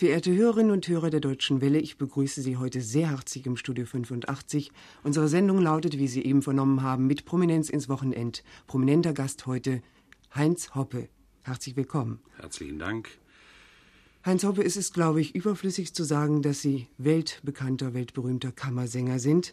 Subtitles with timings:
[0.00, 3.84] Verehrte Hörerinnen und Hörer der Deutschen Welle, ich begrüße Sie heute sehr herzlich im Studio
[3.84, 4.72] 85.
[5.02, 8.42] Unsere Sendung lautet, wie Sie eben vernommen haben, mit Prominenz ins Wochenend.
[8.66, 9.82] Prominenter Gast heute
[10.34, 11.10] Heinz Hoppe.
[11.42, 12.20] Herzlich willkommen.
[12.38, 13.10] Herzlichen Dank.
[14.24, 19.52] Heinz Hoppe, es ist, glaube ich, überflüssig zu sagen, dass Sie weltbekannter, weltberühmter Kammersänger sind.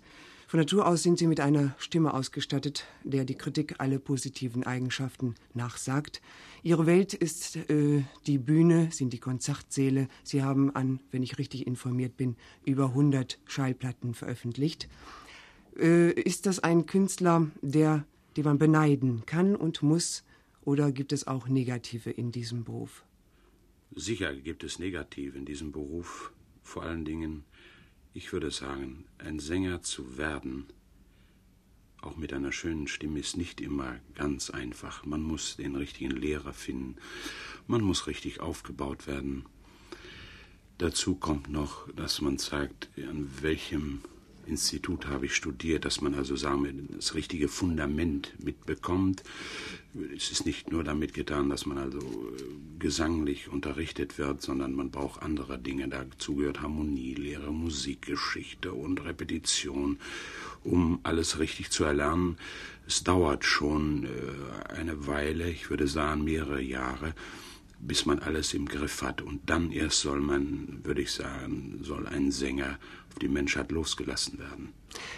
[0.50, 5.36] Von Natur aus sind Sie mit einer Stimme ausgestattet, der die Kritik alle positiven Eigenschaften
[5.54, 6.22] nachsagt.
[6.64, 10.08] Ihre Welt ist äh, die Bühne, sind die Konzertsäle.
[10.24, 14.88] Sie haben an, wenn ich richtig informiert bin, über 100 Schallplatten veröffentlicht.
[15.78, 18.06] Äh, ist das ein Künstler, der,
[18.38, 20.24] den man beneiden kann und muss,
[20.64, 23.04] oder gibt es auch Negative in diesem Beruf?
[23.94, 26.32] Sicher gibt es Negative in diesem Beruf.
[26.64, 27.44] Vor allen Dingen
[28.18, 30.66] ich würde sagen, ein Sänger zu werden,
[32.02, 35.06] auch mit einer schönen Stimme, ist nicht immer ganz einfach.
[35.06, 36.96] Man muss den richtigen Lehrer finden,
[37.68, 39.46] man muss richtig aufgebaut werden.
[40.80, 44.02] Dazu kommt noch, dass man sagt, an welchem
[44.48, 49.24] Institut habe ich studiert, dass man also sagen wir, das richtige Fundament mitbekommt.
[50.16, 52.44] Es ist nicht nur damit getan, dass man also äh,
[52.80, 55.88] gesanglich unterrichtet wird, sondern man braucht andere Dinge.
[55.88, 59.98] Dazu gehört Harmonielehre, Musikgeschichte und Repetition,
[60.64, 62.38] um alles richtig zu erlernen.
[62.86, 67.14] Es dauert schon äh, eine Weile, ich würde sagen mehrere Jahre
[67.80, 69.22] bis man alles im Griff hat.
[69.22, 72.78] Und dann erst soll man, würde ich sagen, soll ein Sänger
[73.10, 74.70] auf die Menschheit losgelassen werden.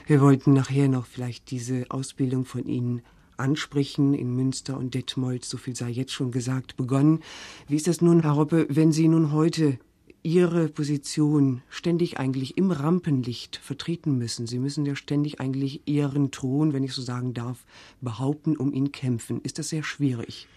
[0.07, 3.02] Wir wollten nachher noch vielleicht diese Ausbildung von Ihnen
[3.37, 7.21] ansprechen in Münster und Detmold, so viel sei jetzt schon gesagt, begonnen.
[7.67, 9.80] Wie ist das nun, Herr Roppe, wenn Sie nun heute
[10.21, 14.47] Ihre Position ständig eigentlich im Rampenlicht vertreten müssen.
[14.47, 17.65] Sie müssen ja ständig eigentlich Ihren Thron, wenn ich so sagen darf,
[18.02, 19.39] behaupten, um ihn kämpfen.
[19.41, 20.47] Ist das sehr schwierig?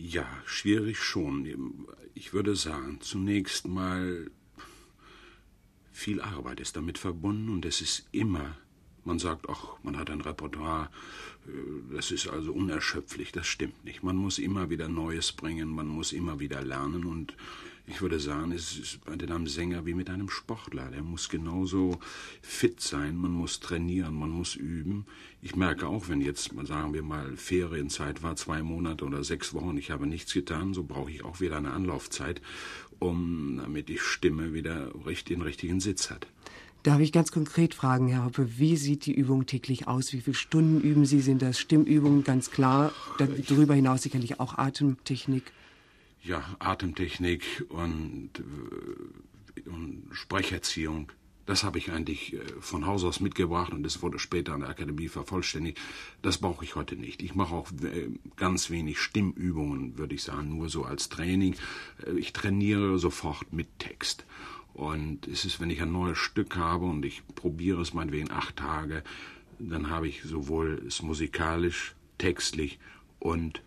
[0.00, 1.84] Ja, schwierig schon.
[2.14, 4.30] Ich würde sagen, zunächst mal
[5.90, 8.56] viel Arbeit ist damit verbunden und es ist immer,
[9.04, 10.88] man sagt, ach, man hat ein Repertoire,
[11.48, 14.04] äh, das ist also unerschöpflich, das stimmt nicht.
[14.04, 17.36] Man muss immer wieder Neues bringen, man muss immer wieder lernen und
[17.88, 20.90] ich würde sagen, es ist bei einem Sänger wie mit einem Sportler.
[20.90, 21.98] Der muss genauso
[22.42, 25.06] fit sein, man muss trainieren, man muss üben.
[25.40, 29.76] Ich merke auch, wenn jetzt, sagen wir mal, Ferienzeit war, zwei Monate oder sechs Wochen,
[29.78, 32.42] ich habe nichts getan, so brauche ich auch wieder eine Anlaufzeit,
[32.98, 34.92] um, damit die Stimme wieder
[35.28, 36.26] den richtigen Sitz hat.
[36.82, 40.12] Darf ich ganz konkret fragen, Herr Hoppe, wie sieht die Übung täglich aus?
[40.12, 41.20] Wie viele Stunden üben Sie?
[41.20, 42.22] Sind das Stimmübungen?
[42.22, 42.92] Ganz klar.
[43.18, 45.52] Darüber hinaus sicherlich auch Atemtechnik
[46.28, 51.10] ja, Atemtechnik und, äh, und Sprecherziehung.
[51.46, 54.68] Das habe ich eigentlich äh, von Haus aus mitgebracht und das wurde später an der
[54.68, 55.78] Akademie vervollständigt.
[56.20, 57.22] Das brauche ich heute nicht.
[57.22, 61.56] Ich mache auch äh, ganz wenig Stimmübungen, würde ich sagen, nur so als Training.
[62.16, 64.26] Ich trainiere sofort mit Text.
[64.74, 68.56] Und es ist, wenn ich ein neues Stück habe und ich probiere es meinetwegen acht
[68.56, 69.02] Tage,
[69.58, 72.78] dann habe ich sowohl es musikalisch, textlich
[73.18, 73.62] und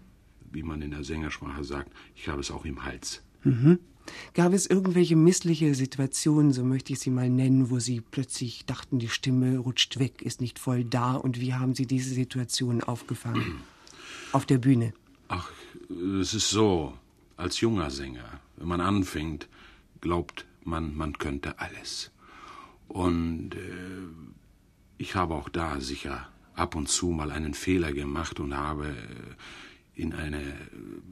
[0.52, 3.22] wie man in der Sängersprache sagt, ich habe es auch im Hals.
[3.44, 3.80] Mhm.
[4.34, 9.00] Gab es irgendwelche missliche Situationen, so möchte ich sie mal nennen, wo Sie plötzlich dachten,
[9.00, 11.14] die Stimme rutscht weg, ist nicht voll da?
[11.14, 13.62] Und wie haben Sie diese Situation aufgefangen?
[14.32, 14.94] Auf der Bühne?
[15.28, 15.52] Ach,
[16.20, 16.94] es ist so,
[17.38, 19.48] als junger Sänger, wenn man anfängt,
[20.00, 22.12] glaubt man, man könnte alles.
[22.88, 24.08] Und äh,
[24.98, 29.36] ich habe auch da sicher ab und zu mal einen Fehler gemacht und habe äh,
[29.94, 30.42] in eine,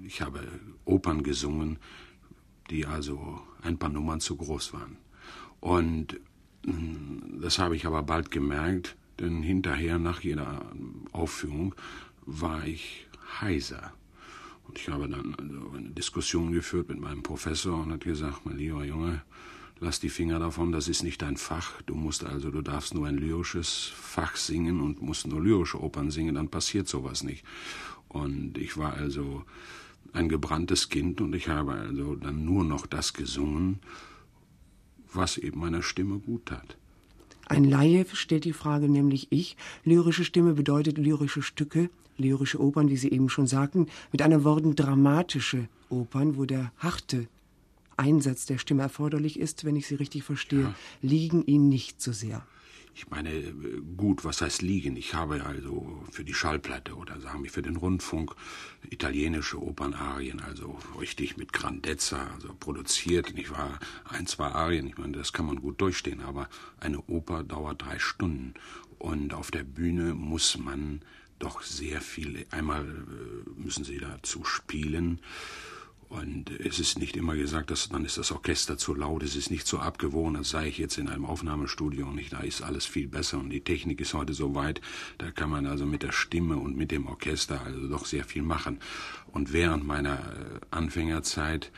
[0.04, 0.42] ich habe
[0.86, 1.78] Opern gesungen,
[2.70, 4.98] die also ein paar Nummern zu groß waren.
[5.60, 6.20] Und
[6.66, 10.66] hm, das habe ich aber bald gemerkt, denn hinterher, nach jeder
[11.12, 11.76] Aufführung,
[12.26, 13.08] war ich
[13.42, 13.94] heiser.
[14.68, 18.58] Und ich habe dann also eine Diskussion geführt mit meinem Professor und hat gesagt, mein
[18.58, 19.24] lieber Junge,
[19.80, 21.82] lass die Finger davon, das ist nicht dein Fach.
[21.84, 26.12] Du musst also, du darfst nur ein lyrisches Fach singen und musst nur lyrische Opern
[26.12, 27.44] singen, dann passiert sowas nicht.
[28.10, 29.44] Und ich war also
[30.14, 33.80] ein gebranntes Kind und ich habe also dann nur noch das gesungen,
[35.14, 36.78] was eben meiner Stimme gut tat.
[37.46, 39.58] Ein Laie stellt die Frage nämlich ich.
[39.84, 44.76] Lyrische Stimme bedeutet lyrische Stücke, lyrische Opern, wie Sie eben schon sagten, mit anderen Worten
[44.76, 47.28] dramatische Opern, wo der harte
[47.98, 50.76] Einsatz der Stimme erforderlich ist, wenn ich Sie richtig verstehe, ja.
[51.02, 52.46] liegen Ihnen nicht so sehr.
[52.96, 53.54] Ich meine,
[53.96, 54.98] gut, was heißt liegen?
[54.98, 58.36] Ich habe also für die Schallplatte oder sagen wir für den Rundfunk
[58.90, 63.32] italienische Opernarien, also richtig mit Grandezza, also produziert.
[63.38, 66.50] Ich war ein, zwei Arien, ich meine, das kann man gut durchstehen, aber
[66.80, 68.54] eine Oper dauert drei Stunden
[68.98, 71.02] und auf der Bühne muss man
[71.40, 75.22] doch sehr viel, einmal äh, müssen sie dazu spielen
[76.10, 79.52] Und es ist nicht immer gesagt, dass dann ist das Orchester zu laut, es ist
[79.52, 82.88] nicht so abgewohnt, als sei ich jetzt in einem Aufnahmestudio und nicht, da ist alles
[82.88, 84.82] viel besser und die Technik ist heute so weit,
[85.20, 88.42] da kann man also mit der Stimme und mit dem Orchester also doch sehr viel
[88.42, 88.80] machen.
[89.28, 91.72] Und während meiner äh, Anfängerzeit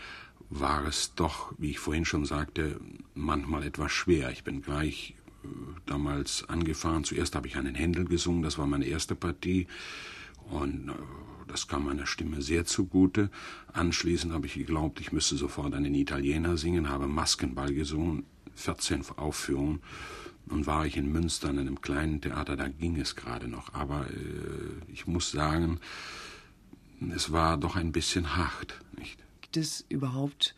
[0.50, 2.80] war es doch, wie ich vorhin schon sagte,
[3.14, 4.32] manchmal etwas schwer.
[4.32, 5.14] Ich bin gleich
[5.44, 5.48] äh,
[5.86, 7.04] damals angefahren.
[7.04, 9.68] Zuerst habe ich einen Händel gesungen, das war meine erste Partie.
[10.50, 10.94] Und äh,
[11.52, 13.30] das kam meiner Stimme sehr zugute.
[13.74, 18.26] Anschließend habe ich geglaubt, ich müsste sofort einen Italiener singen, habe Maskenball gesungen,
[18.56, 19.82] 14 Aufführungen.
[20.46, 23.74] Nun war ich in Münster in einem kleinen Theater, da ging es gerade noch.
[23.74, 25.80] Aber äh, ich muss sagen,
[27.14, 29.20] es war doch ein bisschen hart, nicht?
[29.42, 30.56] Gibt es überhaupt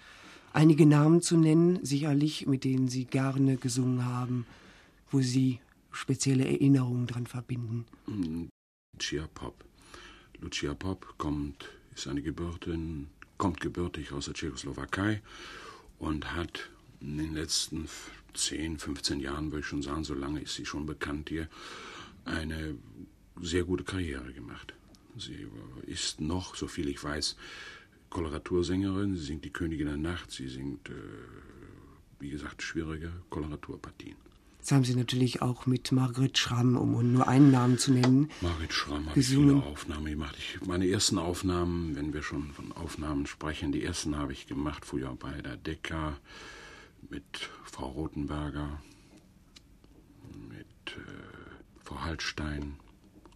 [0.53, 4.45] einige Namen zu nennen, sicherlich, mit denen Sie gerne gesungen haben,
[5.09, 5.59] wo Sie
[5.91, 7.85] spezielle Erinnerungen dran verbinden?
[8.95, 9.65] Lucia Pop.
[10.43, 13.07] Lucia Pop kommt, ist eine Gebürtin,
[13.37, 15.21] kommt gebürtig aus der Tschechoslowakei
[15.99, 16.69] und hat
[16.99, 17.87] in den letzten
[18.33, 21.47] 10, 15 Jahren, würde ich schon sagen, so lange ist sie schon bekannt hier,
[22.25, 22.75] eine
[23.41, 24.73] sehr gute Karriere gemacht.
[25.17, 25.47] Sie
[25.87, 27.37] ist noch, so viel ich weiß,
[28.09, 29.15] Koloratursängerin.
[29.15, 30.31] Sie singt die Königin der Nacht.
[30.31, 30.93] Sie singt, äh,
[32.19, 34.17] wie gesagt, schwierige Koloraturpartien.
[34.63, 38.29] Jetzt haben Sie natürlich auch mit Margret Schramm, um nur einen Namen zu nennen.
[38.39, 40.37] Margret Schramm habe ich viele Aufnahmen gemacht.
[40.37, 44.85] Ich, meine ersten Aufnahmen, wenn wir schon von Aufnahmen sprechen, die ersten habe ich gemacht
[44.85, 46.17] früher bei der Decca
[47.09, 47.25] mit
[47.65, 48.81] Frau Rothenberger,
[50.47, 52.77] mit äh, Frau Haltstein.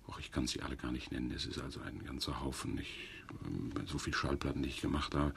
[0.07, 1.31] Och, ich kann sie alle gar nicht nennen.
[1.35, 2.77] Es ist also ein ganzer Haufen.
[2.77, 5.33] Ich, äh, so viel Schallplatten, die ich gemacht habe,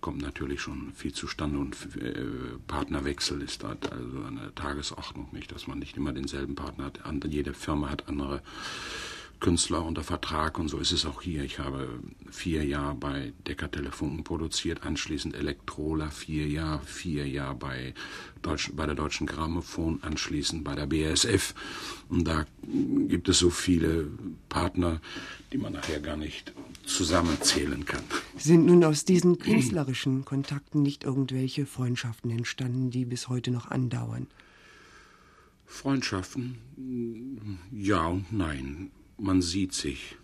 [0.00, 5.66] kommt natürlich schon viel zustande und äh, Partnerwechsel ist dort also eine Tagesordnung nicht, dass
[5.66, 7.00] man nicht immer denselben Partner hat.
[7.24, 8.42] Jede Firma hat andere
[9.40, 11.42] Künstler unter Vertrag und so ist es auch hier.
[11.44, 11.88] Ich habe
[12.30, 17.94] vier Jahre bei Decker Telefunken produziert, anschließend Elektrola vier Jahre, vier Jahre bei,
[18.42, 21.54] Deutsch, bei der Deutschen Grammophon, anschließend bei der BASF.
[22.10, 22.44] Und da
[23.08, 24.08] gibt es so viele
[24.50, 25.00] Partner,
[25.52, 26.52] die man nachher gar nicht
[26.94, 28.02] zusammenzählen kann.
[28.36, 34.26] Sind nun aus diesen künstlerischen Kontakten nicht irgendwelche Freundschaften entstanden, die bis heute noch andauern?
[35.66, 36.58] Freundschaften?
[37.70, 38.90] Ja und nein
[39.20, 40.16] man sieht sich.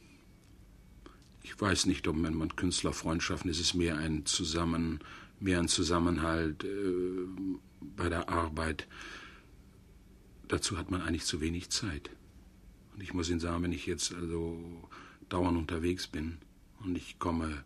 [1.42, 5.00] Ich weiß nicht, ob man, man Künstlerfreundschaften ist, es mehr ein Zusammen,
[5.38, 7.26] mehr ein Zusammenhalt äh,
[7.80, 8.88] bei der Arbeit.
[10.48, 12.10] Dazu hat man eigentlich zu wenig Zeit.
[12.94, 14.58] Und ich muss Ihnen sagen, wenn ich jetzt also
[15.28, 16.38] dauernd unterwegs bin
[16.86, 17.64] und ich komme,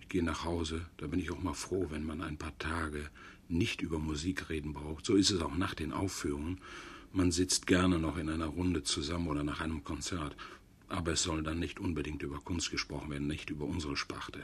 [0.00, 3.08] ich gehe nach Hause, da bin ich auch mal froh, wenn man ein paar Tage
[3.48, 5.06] nicht über Musik reden braucht.
[5.06, 6.58] So ist es auch nach den Aufführungen.
[7.12, 10.36] Man sitzt gerne noch in einer Runde zusammen oder nach einem Konzert,
[10.88, 14.40] aber es soll dann nicht unbedingt über Kunst gesprochen werden, nicht über unsere Sparte.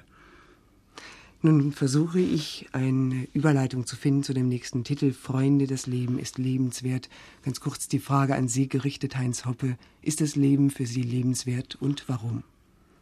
[1.44, 6.38] Nun versuche ich eine Überleitung zu finden zu dem nächsten Titel Freunde, das Leben ist
[6.38, 7.08] lebenswert.
[7.42, 9.76] Ganz kurz die Frage an Sie gerichtet, Heinz Hoppe.
[10.02, 12.44] Ist das Leben für Sie lebenswert und warum?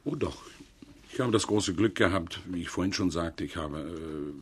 [0.05, 0.43] Oh doch.
[1.13, 4.33] Ich habe das große Glück gehabt, wie ich vorhin schon sagte, ich habe äh,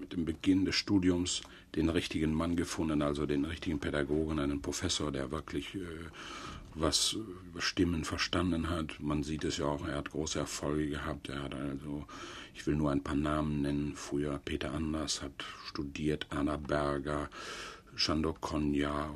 [0.00, 1.42] mit dem Beginn des Studiums
[1.74, 5.80] den richtigen Mann gefunden, also den richtigen Pädagogen, einen Professor, der wirklich äh,
[6.74, 9.00] was über Stimmen verstanden hat.
[9.00, 11.28] Man sieht es ja auch, er hat große Erfolge gehabt.
[11.28, 12.04] Er hat also,
[12.54, 13.92] ich will nur ein paar Namen nennen.
[13.96, 17.30] Früher Peter Anders hat studiert, Anna Berger,
[17.94, 19.14] Shandor Konya.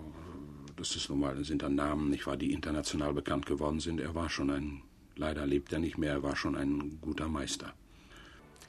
[0.77, 4.01] Das ist nun mal, sind dann Namen, nicht wahr, die international bekannt geworden sind.
[4.01, 4.83] Er war schon ein,
[5.19, 7.75] leider lebt er nicht mehr, er war schon ein guter Meister.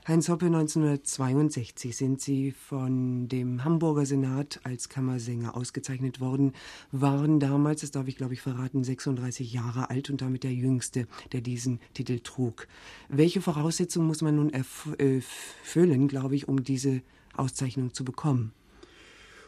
[0.08, 6.54] Heinz Hoppe, 1962 sind Sie von dem Hamburger Senat als Kammersänger ausgezeichnet worden,
[6.92, 11.08] waren damals, das darf ich glaube ich verraten, 36 Jahre alt und damit der Jüngste,
[11.32, 12.68] der diesen Titel trug.
[13.08, 17.04] Welche Voraussetzungen muss man nun erfüllen, glaube ich, um diese
[17.36, 18.52] Auszeichnung zu bekommen?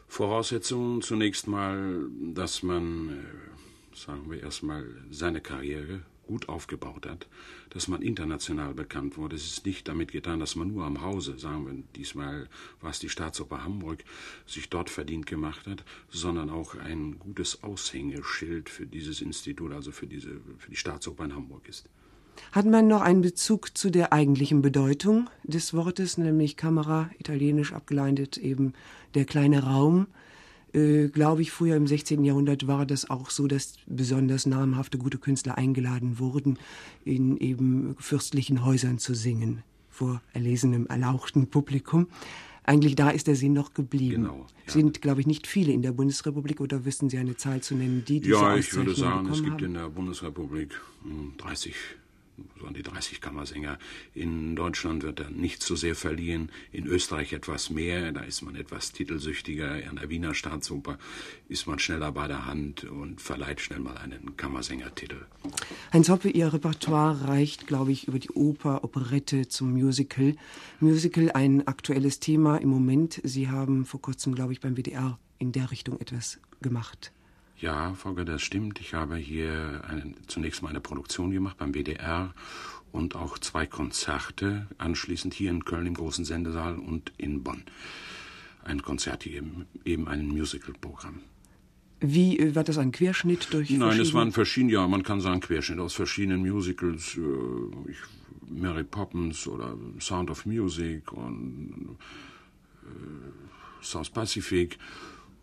[0.07, 2.05] Voraussetzungen zunächst mal,
[2.35, 6.01] dass man, äh, sagen wir erstmal, seine Karriere
[6.31, 7.27] gut aufgebaut hat,
[7.71, 9.35] dass man international bekannt wurde.
[9.35, 12.47] Es ist nicht damit getan, dass man nur am Hause, sagen wir, diesmal
[12.79, 14.05] war es die Staatsoper Hamburg,
[14.47, 20.07] sich dort verdient gemacht hat, sondern auch ein gutes Aushängeschild für dieses Institut, also für,
[20.07, 21.89] diese, für die Staatsoper in Hamburg ist.
[22.53, 28.37] Hat man noch einen Bezug zu der eigentlichen Bedeutung des Wortes, nämlich Kamera, italienisch abgeleitet
[28.37, 28.71] eben
[29.15, 30.07] der kleine Raum,
[30.73, 32.23] äh, glaube ich, früher im 16.
[32.23, 36.57] Jahrhundert war das auch so, dass besonders namhafte gute Künstler eingeladen wurden,
[37.03, 42.07] in eben fürstlichen Häusern zu singen, vor erlesenem, erlauchten Publikum.
[42.63, 44.23] Eigentlich da ist der Sinn noch geblieben.
[44.23, 44.71] Genau, ja.
[44.71, 48.05] Sind, glaube ich, nicht viele in der Bundesrepublik oder wüssten Sie eine Zahl zu nennen,
[48.07, 49.65] die diese Ja, ich würde sagen, es gibt haben?
[49.65, 50.79] in der Bundesrepublik
[51.37, 52.00] 30 hm,
[52.59, 53.77] so an die 30 Kammersänger.
[54.13, 58.55] In Deutschland wird da nicht so sehr verliehen, in Österreich etwas mehr, da ist man
[58.55, 59.81] etwas titelsüchtiger.
[59.89, 60.97] An der Wiener Staatsoper
[61.49, 65.25] ist man schneller bei der Hand und verleiht schnell mal einen Kammersängertitel.
[65.93, 70.35] Heinz Hoppe, Ihr Repertoire reicht, glaube ich, über die Oper, Operette zum Musical.
[70.79, 73.21] Musical ein aktuelles Thema im Moment.
[73.23, 77.11] Sie haben vor kurzem, glaube ich, beim WDR in der Richtung etwas gemacht.
[77.61, 78.81] Ja, Frau Götter, das stimmt.
[78.81, 82.33] Ich habe hier eine, zunächst mal eine Produktion gemacht beim WDR
[82.91, 87.63] und auch zwei Konzerte, anschließend hier in Köln im großen Sendesaal und in Bonn.
[88.63, 91.19] Ein Konzert hier, eben, eben ein Musical-Programm.
[91.99, 93.69] Wie äh, war das ein Querschnitt durch?
[93.69, 97.97] Nein, es waren verschiedene, ja, man kann sagen Querschnitt aus verschiedenen Musicals, äh, ich,
[98.49, 101.95] Mary Poppins oder Sound of Music und
[102.83, 104.79] äh, South Pacific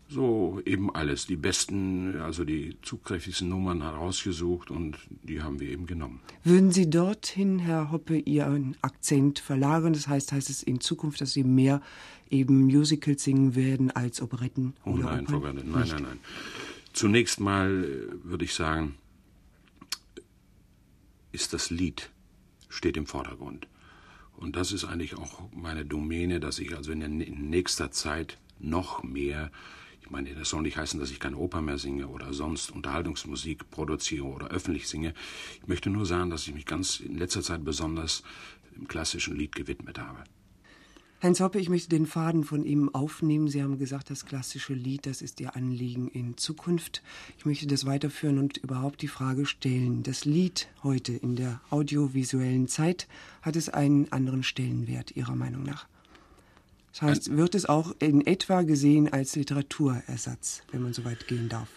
[0.09, 1.27] so eben alles.
[1.27, 6.19] Die besten, also die zugkräftigsten Nummern herausgesucht und die haben wir eben genommen.
[6.43, 9.93] Würden Sie dorthin, Herr Hoppe, Ihren Akzent verlagern?
[9.93, 11.81] Das heißt, heißt es in Zukunft, dass Sie mehr
[12.29, 14.73] eben Musicals singen werden als Operetten?
[14.85, 16.19] Oh nein, Frau Garnet, nein, nein, nein.
[16.93, 18.95] Zunächst mal äh, würde ich sagen,
[21.31, 22.09] ist das Lied,
[22.67, 23.67] steht im Vordergrund.
[24.37, 29.03] Und das ist eigentlich auch meine Domäne, dass ich also in, in nächster Zeit noch
[29.03, 29.51] mehr
[30.09, 33.69] ich meine, das soll nicht heißen, dass ich keine Oper mehr singe oder sonst Unterhaltungsmusik
[33.69, 35.13] produziere oder öffentlich singe.
[35.61, 38.23] Ich möchte nur sagen, dass ich mich ganz in letzter Zeit besonders
[38.75, 40.23] dem klassischen Lied gewidmet habe.
[41.21, 43.49] Heinz Hoppe, ich möchte den Faden von ihm aufnehmen.
[43.49, 47.03] Sie haben gesagt, das klassische Lied, das ist Ihr Anliegen in Zukunft.
[47.37, 50.01] Ich möchte das weiterführen und überhaupt die Frage stellen.
[50.01, 53.07] Das Lied heute in der audiovisuellen Zeit,
[53.43, 55.87] hat es einen anderen Stellenwert Ihrer Meinung nach?
[56.91, 61.49] Das heißt, wird es auch in etwa gesehen als Literaturersatz, wenn man so weit gehen
[61.49, 61.69] darf?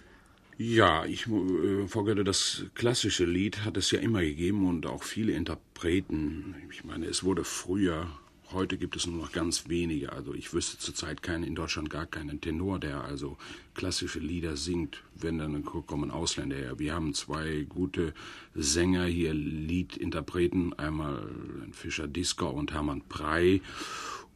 [0.59, 5.33] Ja, ich äh, vergesse, das klassische Lied hat es ja immer gegeben und auch viele
[5.33, 6.55] Interpreten.
[6.71, 8.07] Ich meine, es wurde früher,
[8.53, 10.13] heute gibt es nur noch ganz wenige.
[10.13, 13.39] Also ich wüsste zurzeit keinen, in Deutschland gar keinen Tenor, der also
[13.75, 15.03] klassische Lieder singt.
[15.15, 16.79] Wenn dann kommen Ausländer her.
[16.79, 18.13] Wir haben zwei gute
[18.55, 21.29] Sänger hier, Liedinterpreten, einmal
[21.73, 23.63] Fischer Disker und Hermann Prey.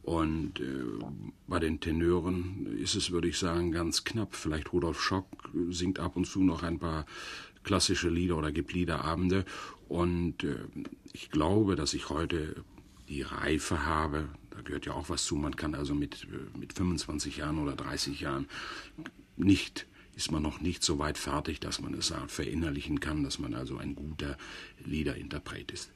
[0.07, 1.05] Und äh,
[1.47, 4.37] bei den Tenören ist es, würde ich sagen, ganz knapp.
[4.37, 5.27] Vielleicht Rudolf Schock
[5.69, 7.05] singt ab und zu noch ein paar
[7.65, 9.43] klassische Lieder oder gibt Liederabende.
[9.89, 10.59] Und äh,
[11.11, 12.63] ich glaube, dass ich heute
[13.09, 14.29] die Reife habe.
[14.51, 15.35] Da gehört ja auch was zu.
[15.35, 18.47] Man kann also mit, äh, mit 25 Jahren oder 30 Jahren
[19.35, 23.53] nicht ist man noch nicht so weit fertig, dass man es verinnerlichen kann, dass man
[23.53, 24.37] also ein guter
[24.85, 25.91] Liederinterpret ist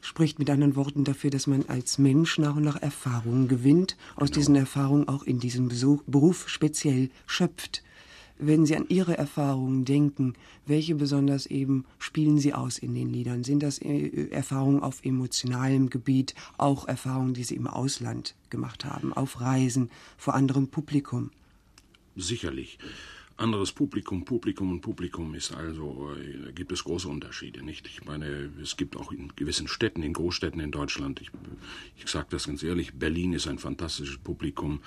[0.00, 4.28] spricht mit anderen Worten dafür, dass man als Mensch nach und nach Erfahrungen gewinnt, aus
[4.28, 4.38] genau.
[4.38, 5.68] diesen Erfahrungen auch in diesem
[6.06, 7.82] Beruf speziell schöpft.
[8.42, 10.32] Wenn Sie an Ihre Erfahrungen denken,
[10.64, 13.44] welche besonders eben spielen Sie aus in den Liedern?
[13.44, 19.12] Sind das äh, Erfahrungen auf emotionalem Gebiet, auch Erfahrungen, die Sie im Ausland gemacht haben,
[19.12, 21.30] auf Reisen, vor anderem Publikum?
[22.16, 22.78] Sicherlich
[23.40, 27.86] anderes Publikum, Publikum und Publikum ist also, äh, gibt es große Unterschiede, nicht?
[27.86, 31.30] Ich meine, es gibt auch in gewissen Städten, in Großstädten in Deutschland, ich,
[31.96, 34.80] ich sage das ganz ehrlich, Berlin ist ein fantastisches Publikum,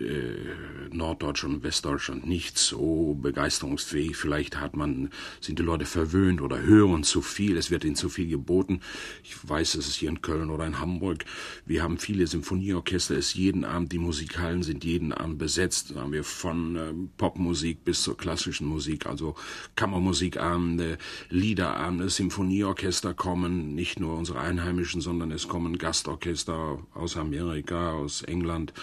[0.00, 4.16] äh, Norddeutschland und Westdeutschland nicht so begeisterungsfähig.
[4.16, 8.08] Vielleicht hat man, sind die Leute verwöhnt oder hören zu viel, es wird ihnen zu
[8.08, 8.80] viel geboten.
[9.24, 11.24] Ich weiß, es ist hier in Köln oder in Hamburg.
[11.66, 15.92] Wir haben viele Symphonieorchester, es jeden Abend, die Musikhallen sind jeden Abend besetzt.
[15.94, 19.34] Da haben wir von äh, Popmusik bis zur klassischen Musik, also
[19.74, 20.98] Kammermusikabende,
[21.30, 28.74] Liederabende, Symphonieorchester kommen, nicht nur unsere Einheimischen, sondern es kommen Gastorchester aus Amerika, aus England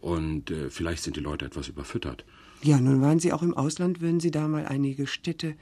[0.00, 2.24] und äh, vielleicht sind die Leute etwas überfüttert.
[2.60, 5.54] Ja, nun waren Sie auch im Ausland, würden Sie da mal einige Städte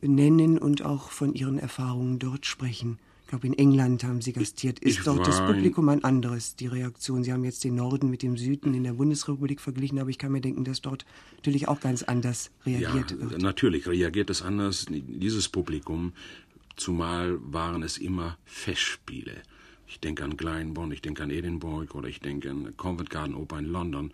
[0.00, 2.98] nennen und auch von Ihren Erfahrungen dort sprechen?
[3.28, 4.78] Ich glaube, in England haben Sie gastiert.
[4.78, 7.24] Ist dort das Publikum ein anderes, die Reaktion?
[7.24, 10.32] Sie haben jetzt den Norden mit dem Süden in der Bundesrepublik verglichen, aber ich kann
[10.32, 11.04] mir denken, dass dort
[11.36, 13.42] natürlich auch ganz anders reagiert ja, wird.
[13.42, 14.86] Natürlich reagiert es anders.
[14.88, 16.14] Dieses Publikum,
[16.76, 19.42] zumal waren es immer Festspiele.
[19.86, 23.58] Ich denke an Glyndebourne, ich denke an Edinburgh oder ich denke an Covent Garden Oper
[23.58, 24.10] in London.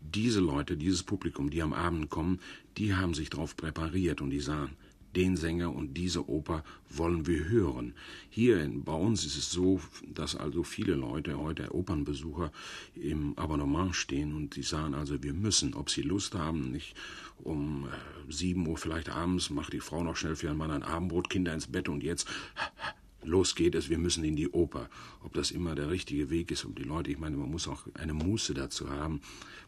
[0.00, 2.40] Diese Leute, dieses Publikum, die am Abend kommen,
[2.78, 4.70] die haben sich darauf präpariert und die sahen,
[5.16, 7.94] den Sänger und diese Oper wollen wir hören.
[8.28, 12.52] Hier in, bei uns ist es so, dass also viele Leute, heute Opernbesucher,
[12.94, 16.94] im Abonnement stehen und die sagen also, wir müssen, ob sie Lust haben, nicht
[17.38, 20.82] um äh, sieben Uhr vielleicht abends macht die Frau noch schnell für einen Mann ein
[20.82, 22.28] Abendbrot, Kinder ins Bett und jetzt
[23.22, 24.88] los geht es, wir müssen in die Oper.
[25.24, 27.82] Ob das immer der richtige Weg ist, um die Leute, ich meine, man muss auch
[27.94, 29.20] eine Muße dazu haben.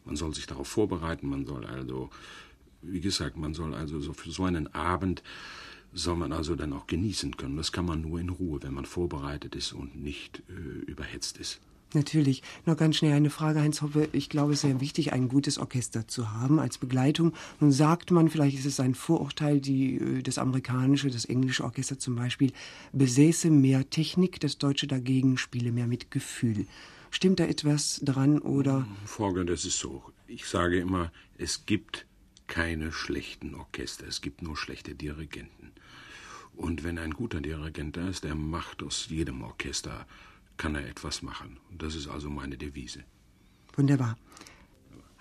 [0.05, 2.09] Man soll sich darauf vorbereiten, man soll also
[2.81, 5.23] wie gesagt, man soll also so für so einen Abend
[5.93, 7.57] soll man also dann auch genießen können.
[7.57, 11.59] Das kann man nur in Ruhe, wenn man vorbereitet ist und nicht äh, überhetzt ist.
[11.95, 12.43] Natürlich.
[12.67, 14.09] Noch ganz schnell eine Frage, Heinz Hoppe.
[14.11, 17.33] Ich glaube, es ist sehr wichtig, ein gutes Orchester zu haben als Begleitung.
[17.59, 21.97] Nun sagt man, vielleicht ist es ein Vorurteil, die, äh, das amerikanische, das englische Orchester
[21.97, 22.51] zum Beispiel
[22.93, 26.67] besäße mehr Technik, das deutsche dagegen spiele mehr mit Gefühl.
[27.09, 28.87] Stimmt da etwas dran oder?
[29.05, 30.03] Folger, das ist so.
[30.27, 32.05] Ich sage immer, es gibt
[32.49, 35.71] keine schlechten Orchester, es gibt nur schlechte Dirigenten.
[36.57, 40.05] Und wenn ein guter Dirigent da ist, der macht aus jedem Orchester
[40.57, 41.57] kann er etwas machen.
[41.71, 43.05] Das ist also meine Devise.
[43.77, 44.17] Wunderbar.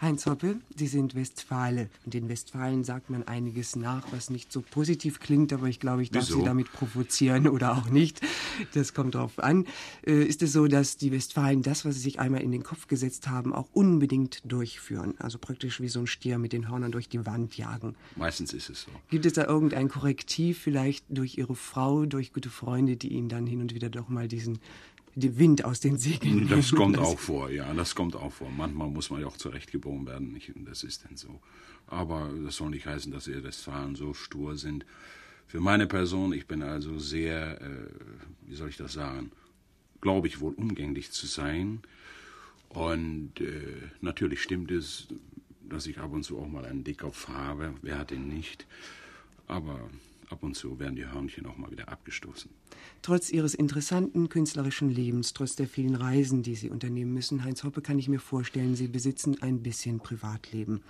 [0.01, 1.91] Heinz Hoppe, Sie sind Westfale.
[2.05, 6.03] Und den Westfalen sagt man einiges nach, was nicht so positiv klingt, aber ich glaube,
[6.05, 6.39] ich darf Wieso?
[6.39, 8.21] Sie damit provozieren oder auch nicht.
[8.75, 9.67] Das kommt drauf an.
[10.07, 12.87] Äh, ist es so, dass die Westfalen das, was sie sich einmal in den Kopf
[12.87, 15.15] gesetzt haben, auch unbedingt durchführen?
[15.19, 17.97] Also praktisch wie so ein Stier mit den Hörnern durch die Wand jagen.
[18.15, 18.93] Meistens ist es so.
[19.11, 23.49] Gibt es da irgendein Korrektiv, vielleicht durch Ihre Frau, durch gute Freunde, die Ihnen dann
[23.49, 24.61] hin und wieder doch mal diesen
[25.19, 26.49] den Wind aus den Segeln.
[26.49, 26.77] Das nehmen?
[26.77, 28.51] kommt auch vor, ja, das kommt auch vor.
[28.51, 30.53] Manchmal muss man ja auch zurechtgeboren werden, nicht?
[30.57, 31.41] Das ist dann so.
[31.87, 34.85] Aber das soll nicht heißen, dass wir Westfalen so stur sind.
[35.47, 37.89] Für meine Person, ich bin also sehr, äh,
[38.47, 39.31] wie soll ich das sagen,
[40.01, 41.81] glaube ich wohl umgänglich zu sein.
[42.69, 45.09] Und äh, natürlich stimmt es,
[45.69, 47.75] dass ich ab und zu auch mal einen Dickkopf habe.
[47.83, 48.67] Wer hat den nicht?
[49.47, 49.89] Aber
[50.31, 52.51] ab und zu werden die Hörnchen auch mal wieder abgestoßen.
[53.03, 57.81] Trotz Ihres interessanten künstlerischen Lebens, trotz der vielen Reisen, die Sie unternehmen müssen, Heinz Hoppe,
[57.81, 60.83] kann ich mir vorstellen, Sie besitzen ein bisschen Privatleben.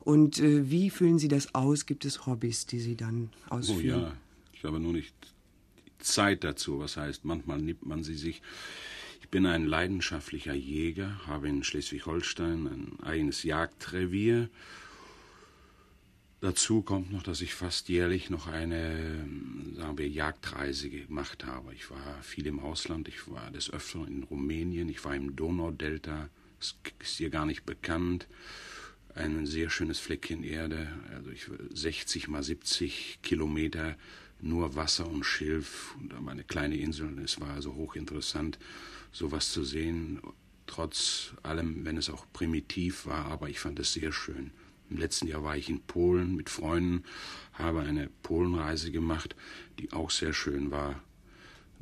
[0.00, 1.86] Und äh, wie füllen Sie das aus?
[1.86, 4.00] Gibt es Hobbys, die Sie dann Oh ausführen?
[4.02, 4.12] ja,
[4.52, 5.14] ich habe nur nicht
[5.78, 6.78] die Zeit dazu.
[6.78, 8.42] Was heißt, manchmal nimmt man sie sich.
[9.22, 14.50] Ich bin ein leidenschaftlicher Jäger, habe in Schleswig-Holstein ein eigenes Jagdrevier.
[16.44, 19.26] Dazu kommt noch, dass ich fast jährlich noch eine,
[19.76, 21.72] sagen wir, Jagdreise gemacht habe.
[21.72, 26.28] Ich war viel im Ausland, ich war des Öfteren in Rumänien, ich war im Donaudelta,
[26.58, 28.28] das ist hier gar nicht bekannt.
[29.14, 33.96] Ein sehr schönes Fleckchen Erde, also ich, 60 mal 70 Kilometer,
[34.42, 37.18] nur Wasser und Schilf und eine kleine Insel.
[37.20, 38.58] Es war also hochinteressant,
[39.12, 40.20] sowas zu sehen,
[40.66, 44.50] trotz allem, wenn es auch primitiv war, aber ich fand es sehr schön.
[44.90, 47.04] Im letzten Jahr war ich in Polen mit Freunden,
[47.52, 49.34] habe eine Polenreise gemacht,
[49.78, 51.02] die auch sehr schön war.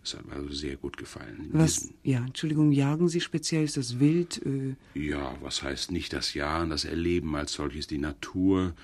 [0.05, 1.49] Es hat mir also sehr gut gefallen.
[1.53, 3.63] Was, ja, Entschuldigung, jagen Sie speziell?
[3.65, 4.41] Ist das wild?
[4.45, 8.75] Äh, Ja, was heißt nicht das Jahren, das Erleben als solches, die Natur.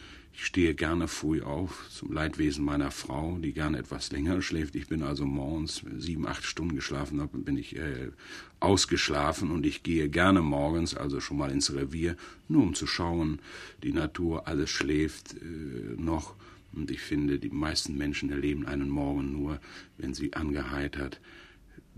[0.41, 4.77] Ich stehe gerne früh auf, zum Leidwesen meiner Frau, die gerne etwas länger schläft.
[4.77, 8.13] Ich bin also morgens sieben, acht Stunden geschlafen habe, bin ich äh,
[8.61, 13.41] ausgeschlafen und ich gehe gerne morgens, also schon mal ins Revier, nur um zu schauen,
[13.83, 16.37] die Natur, alles schläft äh, noch.
[16.73, 19.61] Und ich finde, die meisten Menschen erleben einen Morgen nur,
[19.97, 21.21] wenn sie angeheitert,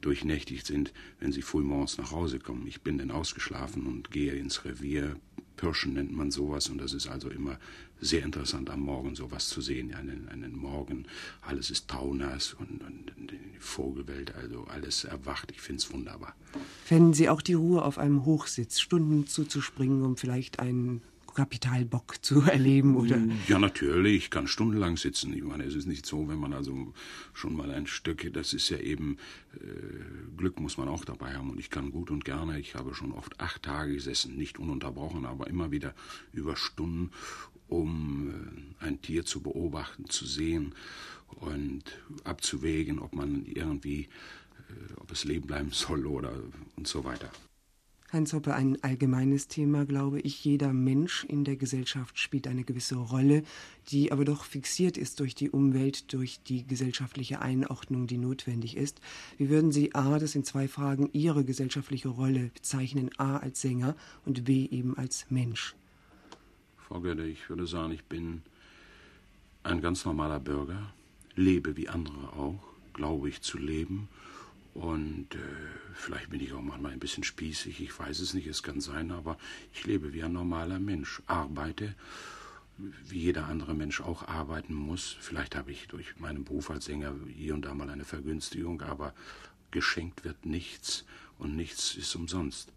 [0.01, 2.67] durchnächtigt sind, wenn sie früh morgens nach Hause kommen.
[2.67, 5.17] Ich bin dann ausgeschlafen und gehe ins Revier.
[5.59, 7.59] Pirschen nennt man sowas und das ist also immer
[8.01, 9.95] sehr interessant am Morgen sowas zu sehen.
[9.95, 11.07] Einen, einen Morgen,
[11.43, 15.51] alles ist taunass und, und die Vogelwelt, also alles erwacht.
[15.53, 16.35] Ich finde es wunderbar.
[16.85, 21.03] Fänden Sie auch die Ruhe auf einem Hochsitz, Stunden zuzuspringen, um vielleicht einen
[21.35, 25.33] Kapitalbock zu erleben oder Ja, natürlich, ich kann stundenlang sitzen.
[25.33, 26.93] Ich meine, es ist nicht so, wenn man also
[27.33, 29.17] schon mal ein Stück, das ist ja eben,
[29.55, 31.51] äh, Glück muss man auch dabei haben.
[31.51, 35.25] Und ich kann gut und gerne, ich habe schon oft acht Tage gesessen, nicht ununterbrochen,
[35.25, 35.95] aber immer wieder
[36.33, 37.11] über Stunden,
[37.71, 38.31] um
[38.81, 40.75] äh, ein Tier zu beobachten, zu sehen
[41.29, 41.85] und
[42.25, 44.09] abzuwägen, ob man irgendwie,
[44.69, 46.33] äh, ob es leben bleiben soll oder
[46.77, 47.31] und so weiter.
[48.13, 50.45] Heinz Hoppe, ein allgemeines Thema, glaube ich.
[50.45, 53.45] Jeder Mensch in der Gesellschaft spielt eine gewisse Rolle,
[53.91, 59.01] die aber doch fixiert ist durch die Umwelt, durch die gesellschaftliche Einordnung, die notwendig ist.
[59.39, 63.95] Wie würden Sie A, das sind zwei Fragen, Ihre gesellschaftliche Rolle bezeichnen, A als Sänger
[64.25, 65.77] und B eben als Mensch?
[66.91, 68.43] Frau Götte, ich würde sagen, ich bin
[69.63, 70.93] ein ganz normaler Bürger,
[71.37, 72.61] lebe wie andere auch,
[72.95, 74.09] glaube ich zu leben.
[74.75, 75.39] Und äh,
[75.95, 79.13] vielleicht bin ich auch manchmal ein bisschen spießig, ich weiß es nicht, es kann sein,
[79.13, 79.39] aber
[79.73, 81.95] ich lebe wie ein normaler Mensch, arbeite,
[82.77, 85.17] wie jeder andere Mensch auch arbeiten muss.
[85.21, 89.15] Vielleicht habe ich durch meinen Beruf als Sänger hier und da mal eine Vergünstigung, aber
[89.71, 91.05] geschenkt wird nichts
[91.39, 92.73] und nichts ist umsonst.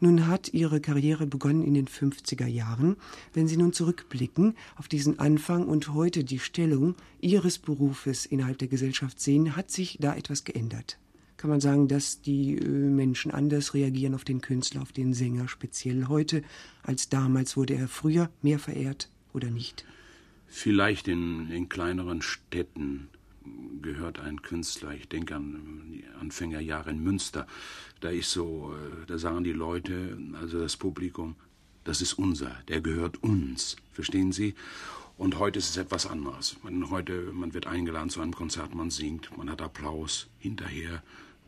[0.00, 2.96] Nun hat Ihre Karriere begonnen in den 50er Jahren.
[3.32, 8.68] Wenn Sie nun zurückblicken auf diesen Anfang und heute die Stellung Ihres Berufes innerhalb der
[8.68, 10.98] Gesellschaft sehen, hat sich da etwas geändert?
[11.36, 15.48] Kann man sagen, dass die äh, Menschen anders reagieren auf den Künstler, auf den Sänger
[15.48, 16.42] speziell heute
[16.82, 17.56] als damals?
[17.56, 19.84] Wurde er früher mehr verehrt oder nicht?
[20.46, 23.08] Vielleicht in, in kleineren Städten
[23.82, 27.46] gehört ein Künstler, ich denke an die Anfängerjahre in Münster,
[28.00, 31.36] da ist so, äh, da sagen die Leute, also das Publikum,
[31.84, 34.54] das ist unser, der gehört uns, verstehen Sie?
[35.16, 36.56] Und heute ist es etwas anderes.
[36.64, 41.02] Man, heute, man wird eingeladen zu einem Konzert, man singt, man hat Applaus, hinterher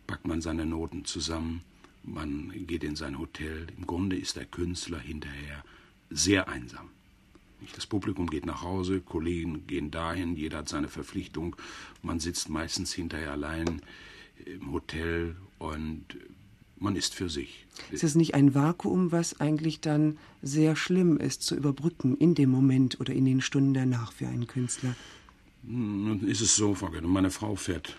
[0.07, 1.63] packt man seine Noten zusammen,
[2.05, 3.67] man geht in sein Hotel.
[3.77, 5.65] Im Grunde ist der Künstler hinterher
[6.11, 6.91] sehr einsam.
[7.75, 11.57] Das Publikum geht nach Hause, Kollegen gehen dahin, jeder hat seine Verpflichtung.
[12.03, 13.83] Man sitzt meistens hinterher allein
[14.45, 16.05] im Hotel und
[16.79, 17.67] man ist für sich.
[17.91, 22.51] Ist es nicht ein Vakuum, was eigentlich dann sehr schlimm ist zu überbrücken in dem
[22.51, 24.95] Moment oder in den Stunden danach für einen Künstler?
[25.63, 27.97] Nun ist es so, Frau Götte, meine Frau fährt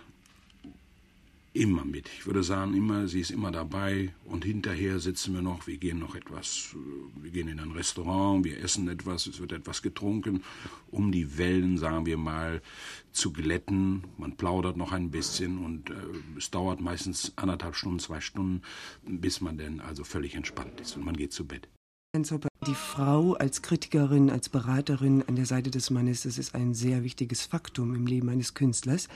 [1.58, 2.08] immer mit.
[2.18, 6.00] Ich würde sagen, immer, sie ist immer dabei und hinterher sitzen wir noch, wir gehen
[6.00, 6.76] noch etwas,
[7.22, 10.44] wir gehen in ein Restaurant, wir essen etwas, es wird etwas getrunken,
[10.92, 12.62] um die Wellen, sagen wir mal,
[13.12, 14.04] zu glätten.
[14.18, 15.94] Man plaudert noch ein bisschen und äh,
[16.38, 18.62] es dauert meistens anderthalb Stunden, zwei Stunden,
[19.04, 21.68] bis man dann also völlig entspannt ist und man geht zu Bett.
[22.16, 27.04] Die Frau als Kritikerin, als Beraterin an der Seite des Mannes, das ist ein sehr
[27.04, 29.08] wichtiges Faktum im Leben eines Künstlers.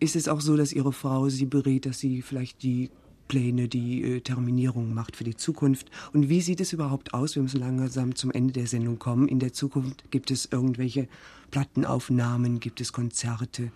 [0.00, 2.90] Ist es auch so, dass Ihre Frau Sie berät, dass sie vielleicht die
[3.28, 5.90] Pläne, die äh, Terminierung macht für die Zukunft?
[6.12, 7.36] Und wie sieht es überhaupt aus?
[7.36, 9.28] Wir müssen langsam zum Ende der Sendung kommen.
[9.28, 11.08] In der Zukunft gibt es irgendwelche
[11.52, 13.70] Plattenaufnahmen, gibt es Konzerte?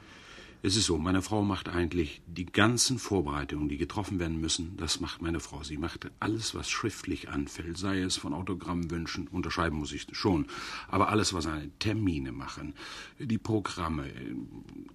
[0.63, 5.01] Es ist so, meine Frau macht eigentlich die ganzen Vorbereitungen, die getroffen werden müssen, das
[5.01, 5.63] macht meine Frau.
[5.63, 10.47] Sie macht alles, was schriftlich anfällt, sei es von Autogrammwünschen, unterschreiben muss ich schon,
[10.89, 12.75] aber alles, was eine Termine machen,
[13.19, 14.11] die Programme,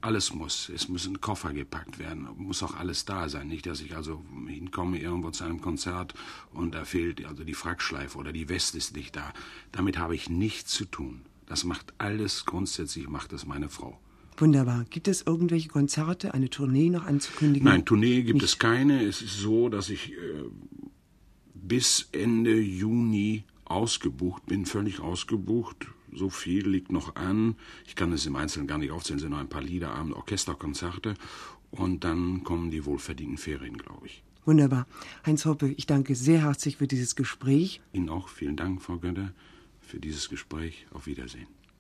[0.01, 0.67] alles muss.
[0.69, 3.47] Es müssen Koffer gepackt werden, muss auch alles da sein.
[3.47, 6.15] Nicht, dass ich also hinkomme irgendwo zu einem Konzert
[6.51, 9.31] und da fehlt also die Frackschleife oder die Weste ist nicht da.
[9.71, 11.21] Damit habe ich nichts zu tun.
[11.45, 13.99] Das macht alles grundsätzlich, macht das meine Frau.
[14.37, 14.85] Wunderbar.
[14.89, 17.67] Gibt es irgendwelche Konzerte, eine Tournee noch anzukündigen?
[17.67, 18.45] Nein, Tournee gibt Nicht.
[18.45, 19.03] es keine.
[19.03, 20.15] Es ist so, dass ich äh,
[21.53, 25.87] bis Ende Juni ausgebucht bin, völlig ausgebucht.
[26.13, 27.55] So viel liegt noch an.
[27.87, 31.13] Ich kann es im Einzelnen gar nicht aufzählen, es sind noch ein paar Liederabend, Orchesterkonzerte.
[31.69, 34.23] Und dann kommen die wohlverdienten Ferien, glaube ich.
[34.45, 34.87] Wunderbar.
[35.25, 37.79] Heinz Hoppe, ich danke sehr herzlich für dieses Gespräch.
[37.93, 39.31] Ihnen auch vielen Dank, Frau Götter,
[39.79, 40.85] für dieses Gespräch.
[40.91, 41.47] Auf Wiedersehen.